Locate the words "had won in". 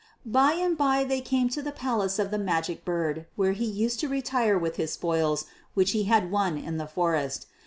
6.05-6.77